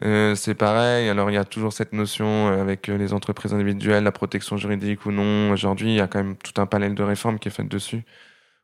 Euh, 0.04 0.36
c'est 0.36 0.56
pareil. 0.56 1.10
Alors, 1.10 1.30
il 1.32 1.34
y 1.34 1.38
a 1.38 1.46
toujours 1.46 1.74
cette 1.74 1.94
notion 1.94 2.50
euh, 2.50 2.62
avec 2.62 2.90
euh, 2.90 2.98
les 2.98 3.14
entreprises 3.14 3.54
individuelles, 3.54 4.04
la 4.04 4.12
protection 4.12 4.58
juridique 4.58 5.06
ou 5.06 5.12
non. 5.12 5.52
Aujourd'hui, 5.52 5.90
il 5.90 5.96
y 5.96 6.02
a 6.02 6.08
quand 6.08 6.20
même 6.24 6.36
tout 6.36 6.60
un 6.62 6.66
panel 6.66 6.96
de 6.96 7.04
réformes 7.04 7.40
qui 7.40 7.48
est 7.48 7.52
fait 7.52 7.64
dessus, 7.64 8.04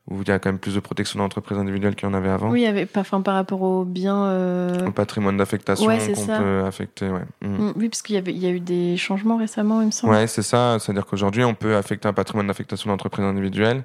où 0.09 0.21
il 0.21 0.27
y 0.27 0.31
a 0.31 0.39
quand 0.39 0.49
même 0.49 0.59
plus 0.59 0.75
de 0.75 0.79
protection 0.81 1.19
d'entreprises 1.19 1.57
individuelles 1.57 1.95
qu'il 1.95 2.09
y 2.09 2.11
en 2.11 2.13
avait 2.13 2.29
avant. 2.29 2.49
Oui, 2.49 2.59
il 2.61 2.63
y 2.63 2.67
avait 2.67 2.87
enfin, 2.95 3.21
par 3.21 3.35
rapport 3.35 3.61
aux 3.61 3.85
biens. 3.85 4.25
Euh... 4.25 4.87
Au 4.87 4.91
patrimoine 4.91 5.37
d'affectation 5.37 5.85
Ouais, 5.87 5.97
qu'on 6.13 6.25
peut 6.25 6.63
affecter, 6.65 7.09
ouais. 7.09 7.21
Mhm. 7.41 7.67
Mm, 7.69 7.73
Oui, 7.77 7.89
parce 7.89 8.01
qu'il 8.01 8.15
y, 8.15 8.17
avait, 8.17 8.33
il 8.33 8.39
y 8.39 8.45
a 8.45 8.49
eu 8.49 8.59
des 8.59 8.97
changements 8.97 9.37
récemment, 9.37 9.79
il 9.81 9.85
me 9.87 9.91
semble. 9.91 10.13
Ouais, 10.13 10.27
c'est 10.27 10.41
ça. 10.41 10.77
C'est-à-dire 10.79 11.05
qu'aujourd'hui, 11.05 11.43
on 11.45 11.53
peut 11.53 11.75
affecter 11.77 12.07
un 12.07 12.13
patrimoine 12.13 12.47
d'affectation 12.47 12.89
d'entreprise 12.89 13.23
individuelle. 13.25 13.83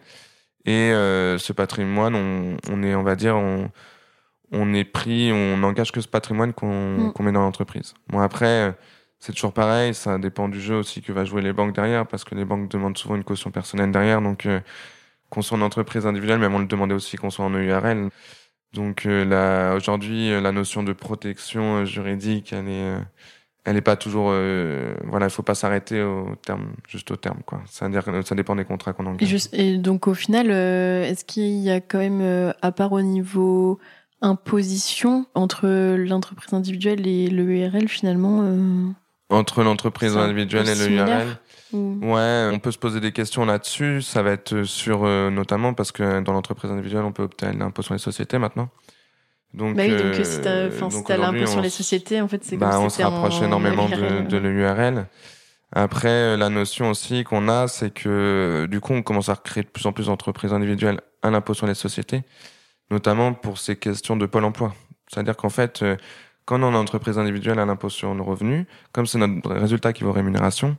Et 0.66 0.72
euh, 0.92 1.38
ce 1.38 1.52
patrimoine, 1.52 2.14
on, 2.16 2.56
on 2.68 2.82
est, 2.82 2.94
on 2.96 3.04
va 3.04 3.14
dire, 3.14 3.36
on, 3.36 3.70
on 4.50 4.74
est 4.74 4.84
pris, 4.84 5.30
on 5.32 5.56
n'engage 5.58 5.92
que 5.92 6.00
ce 6.00 6.08
patrimoine 6.08 6.52
qu'on 6.52 6.96
Mm. 6.98 7.12
qu'on 7.12 7.22
met 7.22 7.32
dans 7.32 7.42
l'entreprise. 7.42 7.94
Bon, 8.08 8.18
après, 8.18 8.46
euh, 8.68 8.72
c'est 9.20 9.32
toujours 9.32 9.52
pareil. 9.52 9.94
Ça 9.94 10.18
dépend 10.18 10.48
du 10.48 10.60
jeu 10.60 10.74
aussi 10.74 11.00
que 11.00 11.12
va 11.12 11.24
jouer 11.24 11.42
les 11.42 11.52
banques 11.52 11.74
derrière, 11.76 12.06
parce 12.08 12.24
que 12.24 12.34
les 12.34 12.44
banques 12.44 12.68
demandent 12.68 12.98
souvent 12.98 13.14
une 13.14 13.24
caution 13.24 13.50
personnelle 13.52 13.92
derrière. 13.92 14.20
Donc, 14.20 14.46
euh, 14.46 14.58
qu'on 15.30 15.42
soit 15.42 15.58
en 15.58 15.62
entreprise 15.62 16.06
individuelle, 16.06 16.38
même 16.38 16.54
on 16.54 16.58
le 16.60 16.66
demandait 16.66 16.94
aussi 16.94 17.16
qu'on 17.16 17.30
soit 17.30 17.44
en 17.44 17.50
EURL. 17.50 18.08
Donc, 18.74 19.06
euh, 19.06 19.24
là, 19.24 19.74
aujourd'hui, 19.74 20.30
euh, 20.30 20.40
la 20.40 20.52
notion 20.52 20.82
de 20.82 20.92
protection 20.92 21.76
euh, 21.78 21.84
juridique, 21.84 22.52
elle 22.52 22.68
est, 22.68 22.82
euh, 22.82 22.98
elle 23.64 23.76
est 23.76 23.82
pas 23.82 23.96
toujours, 23.96 24.28
euh, 24.30 24.94
voilà, 25.04 25.26
il 25.26 25.30
faut 25.30 25.42
pas 25.42 25.54
s'arrêter 25.54 26.02
au 26.02 26.34
terme, 26.44 26.72
juste 26.86 27.10
au 27.10 27.16
terme, 27.16 27.38
quoi. 27.46 27.62
C'est-à-dire 27.66 28.04
que 28.04 28.22
ça 28.22 28.34
dépend 28.34 28.56
des 28.56 28.64
contrats 28.64 28.92
qu'on 28.92 29.04
Et, 29.04 29.08
engage. 29.08 29.28
juste- 29.28 29.54
et 29.54 29.78
donc, 29.78 30.06
au 30.06 30.14
final, 30.14 30.48
euh, 30.50 31.02
est-ce 31.04 31.24
qu'il 31.24 31.44
y 31.58 31.70
a 31.70 31.80
quand 31.80 31.98
même, 31.98 32.52
à 32.62 32.72
part 32.72 32.92
au 32.92 33.00
niveau 33.02 33.78
imposition, 34.20 35.26
entre 35.34 35.66
l'entreprise 35.96 36.52
individuelle 36.52 37.06
et 37.06 37.28
le 37.28 37.44
URL, 37.44 37.88
finalement 37.88 38.44
Entre 39.30 39.62
l'entreprise 39.62 40.16
individuelle 40.16 40.68
et 40.68 40.74
le 40.74 40.96
ou- 41.72 41.98
Ouais, 42.02 42.50
on 42.52 42.58
peut 42.58 42.70
se 42.70 42.78
poser 42.78 43.00
des 43.00 43.12
questions 43.12 43.44
là-dessus. 43.44 44.02
Ça 44.02 44.22
va 44.22 44.32
être 44.32 44.62
sur, 44.64 45.04
euh, 45.04 45.30
notamment 45.30 45.74
parce 45.74 45.92
que 45.92 46.20
dans 46.20 46.32
l'entreprise 46.32 46.70
individuelle, 46.70 47.04
on 47.04 47.12
peut 47.12 47.24
obtenir 47.24 47.54
l'impôt 47.58 47.82
sur 47.82 47.94
les 47.94 47.98
sociétés 48.00 48.38
maintenant. 48.38 48.68
Donc, 49.54 49.76
Bah 49.76 49.82
oui, 49.84 49.90
donc 49.90 50.00
euh, 50.00 50.18
euh, 50.18 50.24
si 50.24 50.40
t'as 50.42 50.70
si 50.70 51.16
l'impôt 51.20 51.46
sur 51.46 51.58
on 51.58 51.62
les 51.62 51.70
sociétés, 51.70 52.20
en 52.20 52.28
fait, 52.28 52.44
c'est 52.44 52.56
bah, 52.56 52.70
comme 52.72 52.84
on 52.84 52.88
se 52.90 53.02
rapproche 53.02 53.40
en 53.40 53.44
énormément 53.46 53.88
de, 53.88 54.20
de 54.28 54.36
l'URL. 54.36 55.06
Après, 55.72 56.08
euh, 56.08 56.36
la 56.36 56.48
notion 56.48 56.90
aussi 56.90 57.24
qu'on 57.24 57.48
a, 57.48 57.66
c'est 57.68 57.90
que 57.90 58.66
du 58.70 58.80
coup, 58.80 58.92
on 58.92 59.02
commence 59.02 59.28
à 59.28 59.34
recréer 59.34 59.62
de 59.64 59.68
plus 59.68 59.86
en 59.86 59.92
plus 59.92 60.06
d'entreprises 60.06 60.52
individuelles 60.52 61.00
à 61.22 61.30
l'impôt 61.30 61.54
sur 61.54 61.66
les 61.66 61.74
sociétés, 61.74 62.22
notamment 62.90 63.32
pour 63.34 63.58
ces 63.58 63.76
questions 63.76 64.16
de 64.16 64.26
pôle 64.26 64.44
emploi. 64.44 64.74
C'est-à-dire 65.10 65.36
qu'en 65.36 65.48
fait, 65.50 65.82
quand 66.48 66.62
on 66.62 66.72
est 66.72 66.76
en 66.76 66.80
entreprise 66.80 67.18
individuelle 67.18 67.58
à 67.58 67.66
l'impôt 67.66 67.90
sur 67.90 68.14
le 68.14 68.22
revenu, 68.22 68.66
comme 68.92 69.06
c'est 69.06 69.18
notre 69.18 69.52
résultat 69.52 69.92
qui 69.92 70.02
vaut 70.02 70.12
rémunération, 70.12 70.78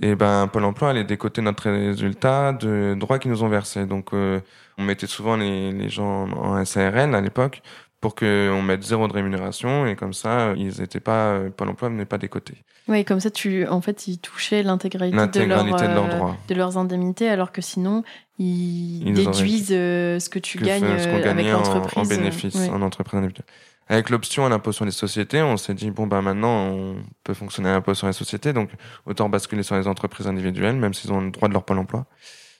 et 0.00 0.14
ben 0.14 0.46
Pôle 0.46 0.64
emploi 0.64 0.90
allait 0.90 1.02
décoter 1.02 1.42
notre 1.42 1.68
résultat 1.68 2.52
de 2.52 2.94
droits 2.96 3.18
qu'ils 3.18 3.32
nous 3.32 3.42
ont 3.42 3.48
versés. 3.48 3.84
Donc, 3.84 4.14
euh, 4.14 4.38
on 4.78 4.84
mettait 4.84 5.08
souvent 5.08 5.36
les, 5.36 5.72
les 5.72 5.88
gens 5.88 6.28
en 6.30 6.64
SARL 6.64 7.16
à 7.16 7.20
l'époque 7.20 7.62
pour 8.00 8.14
qu'on 8.14 8.62
mette 8.62 8.84
zéro 8.84 9.08
de 9.08 9.12
rémunération 9.12 9.86
et 9.86 9.96
comme 9.96 10.12
ça, 10.12 10.54
ils 10.56 10.80
étaient 10.80 11.00
pas, 11.00 11.32
euh, 11.32 11.50
Pôle 11.50 11.70
emploi 11.70 11.90
n'est 11.90 12.04
pas 12.04 12.18
décoté. 12.18 12.54
Oui, 12.86 13.04
comme 13.04 13.18
ça, 13.18 13.32
tu, 13.32 13.66
en 13.66 13.80
fait, 13.80 14.06
ils 14.06 14.18
touchaient 14.18 14.62
l'intégralité 14.62 15.40
de, 15.40 15.44
leur, 15.46 15.64
de 15.64 15.70
leurs 15.70 16.04
euh, 16.04 16.16
droits. 16.16 16.36
de 16.46 16.54
leurs 16.54 16.78
indemnités, 16.78 17.28
alors 17.28 17.50
que 17.50 17.60
sinon, 17.60 18.04
ils, 18.38 19.12
déduisent 19.12 19.68
ce 19.68 20.28
que 20.28 20.38
tu 20.38 20.58
que 20.58 20.64
gagnes 20.64 20.96
ce 20.96 21.08
qu'on 21.08 21.28
avec 21.28 21.46
l'entreprise. 21.48 21.98
en 21.98 22.04
bénéfice 22.04 22.54
Ouais. 22.54 22.70
en 22.70 22.82
entreprise 22.82 23.18
individuelle. 23.18 23.46
Avec 23.88 24.10
l'option 24.10 24.46
à 24.46 24.48
l'impôt 24.48 24.72
sur 24.72 24.84
les 24.84 24.90
sociétés, 24.92 25.42
on 25.42 25.56
s'est 25.56 25.74
dit 25.74 25.90
bon 25.90 26.06
bah 26.06 26.22
maintenant 26.22 26.66
on 26.70 26.96
peut 27.24 27.34
fonctionner 27.34 27.68
à 27.68 27.72
l'impôt 27.72 27.94
sur 27.94 28.06
les 28.06 28.12
sociétés, 28.12 28.52
donc 28.52 28.70
autant 29.06 29.28
basculer 29.28 29.62
sur 29.62 29.76
les 29.76 29.86
entreprises 29.88 30.26
individuelles, 30.28 30.76
même 30.76 30.94
s'ils 30.94 31.12
ont 31.12 31.20
le 31.20 31.30
droit 31.30 31.48
de 31.48 31.52
leur 31.52 31.64
pôle 31.64 31.78
emploi 31.78 32.06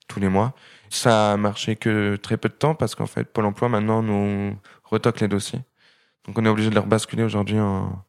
tous 0.09 0.21
les 0.21 0.29
mois. 0.29 0.52
Ça 0.91 1.33
a 1.33 1.37
marché 1.37 1.76
que 1.76 2.17
très 2.17 2.37
peu 2.37 2.49
de 2.49 2.55
temps 2.55 2.75
parce 2.75 2.95
qu'en 2.95 3.07
fait 3.07 3.25
Pôle 3.25 3.47
Emploi 3.47 3.69
maintenant 3.71 4.02
nous 4.02 4.57
retoque 4.85 5.21
les 5.21 5.29
dossiers, 5.29 5.61
donc 6.26 6.37
on 6.38 6.45
est 6.45 6.49
obligé 6.49 6.69
de 6.71 6.75
leur 6.75 6.87
basculer 6.87 7.23
aujourd'hui 7.23 7.59
en, 7.61 8.05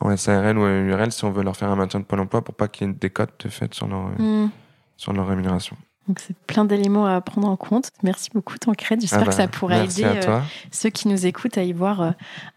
en 0.00 0.16
SARL 0.16 0.58
ou 0.58 0.66
URL 0.66 1.12
si 1.12 1.24
on 1.24 1.30
veut 1.30 1.44
leur 1.44 1.56
faire 1.56 1.70
un 1.70 1.76
maintien 1.76 2.00
de 2.00 2.04
Pôle 2.04 2.20
Emploi 2.20 2.42
pour 2.42 2.54
pas 2.56 2.68
qu'il 2.68 2.86
y 2.88 2.90
ait 2.90 2.94
des 2.94 3.10
cotes 3.10 3.44
de 3.44 3.50
fait 3.50 3.72
sur 3.74 3.86
leur 3.86 4.08
Hmm. 4.18 4.48
sur 4.96 5.12
leur 5.12 5.28
rémunération. 5.28 5.76
Donc, 6.08 6.20
c'est 6.20 6.36
plein 6.46 6.64
d'éléments 6.64 7.06
à 7.06 7.20
prendre 7.20 7.48
en 7.48 7.56
compte. 7.56 7.90
Merci 8.02 8.30
beaucoup, 8.32 8.58
Tancred. 8.58 9.00
J'espère 9.00 9.20
Ah 9.22 9.24
bah, 9.24 9.30
que 9.30 9.36
ça 9.36 9.48
pourra 9.48 9.78
merci 9.78 10.02
aider 10.04 10.20
euh, 10.28 10.40
ceux 10.70 10.90
qui 10.90 11.08
nous 11.08 11.26
écoutent 11.26 11.58
à 11.58 11.64
y 11.64 11.72
voir 11.72 12.00
euh, 12.00 12.10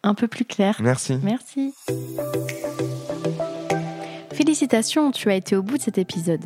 un 0.04 0.14
peu 0.14 0.28
plus 0.28 0.46
clair. 0.46 0.78
Merci. 0.80 1.18
Merci. 1.24 1.74
Félicitations, 4.32 5.12
tu 5.12 5.30
as 5.30 5.36
été 5.36 5.56
au 5.56 5.64
bout 5.64 5.78
de 5.78 5.82
cet 5.82 5.98
épisode. 5.98 6.46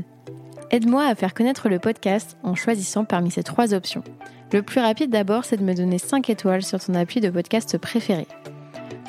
Aide-moi 0.72 1.06
à 1.06 1.14
faire 1.14 1.34
connaître 1.34 1.70
le 1.70 1.78
podcast 1.78 2.38
en 2.42 2.56
choisissant 2.56 3.06
parmi 3.06 3.30
ces 3.30 3.44
trois 3.44 3.74
options. 3.74 4.04
Le 4.52 4.64
plus 4.64 4.80
rapide 4.82 5.12
d'abord, 5.12 5.46
c'est 5.46 5.58
de 5.58 5.64
me 5.64 5.74
donner 5.74 6.00
5 6.00 6.30
étoiles 6.30 6.64
sur 6.64 6.84
ton 6.84 6.96
appui 6.96 7.20
de 7.22 7.30
podcast 7.30 7.78
préféré. 7.78 8.28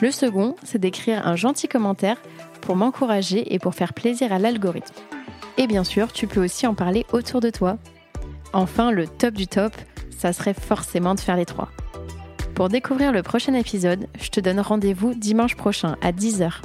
Le 0.00 0.10
second, 0.10 0.56
c'est 0.64 0.78
d'écrire 0.78 1.26
un 1.26 1.36
gentil 1.36 1.68
commentaire 1.68 2.20
pour 2.60 2.76
m'encourager 2.76 3.54
et 3.54 3.58
pour 3.58 3.74
faire 3.74 3.94
plaisir 3.94 4.32
à 4.32 4.38
l'algorithme. 4.38 4.94
Et 5.56 5.66
bien 5.66 5.84
sûr, 5.84 6.12
tu 6.12 6.26
peux 6.26 6.42
aussi 6.42 6.66
en 6.66 6.74
parler 6.74 7.06
autour 7.12 7.40
de 7.40 7.50
toi. 7.50 7.78
Enfin, 8.52 8.90
le 8.90 9.06
top 9.06 9.34
du 9.34 9.46
top, 9.46 9.72
ça 10.16 10.32
serait 10.32 10.54
forcément 10.54 11.14
de 11.14 11.20
faire 11.20 11.36
les 11.36 11.46
trois. 11.46 11.70
Pour 12.54 12.68
découvrir 12.68 13.12
le 13.12 13.22
prochain 13.22 13.54
épisode, 13.54 14.06
je 14.20 14.30
te 14.30 14.40
donne 14.40 14.60
rendez-vous 14.60 15.14
dimanche 15.14 15.56
prochain 15.56 15.96
à 16.02 16.12
10h 16.12 16.60